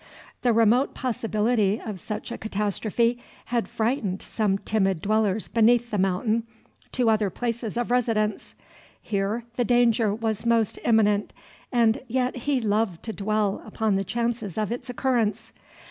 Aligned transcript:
The 0.41 0.51
remote 0.51 0.95
possibility 0.95 1.79
of 1.79 1.99
such 1.99 2.31
a 2.31 2.37
catastrophe 2.39 3.19
had 3.45 3.67
frightened 3.67 4.23
some 4.23 4.57
timid 4.57 4.99
dwellers 4.99 5.47
beneath 5.47 5.91
The 5.91 5.99
Mountain 5.99 6.41
to 6.93 7.07
other 7.11 7.29
places 7.29 7.77
of 7.77 7.91
residence; 7.91 8.55
here 8.99 9.43
the 9.57 9.63
danger 9.63 10.11
was 10.11 10.43
most 10.43 10.79
imminent, 10.83 11.33
and 11.71 12.01
yet 12.07 12.35
he 12.35 12.59
loved 12.59 13.03
to 13.03 13.13
dwell 13.13 13.61
upon 13.63 13.95
the 13.95 14.03
chances 14.03 14.57
of 14.57 14.71
its 14.71 14.89
occurrence. 14.89 15.51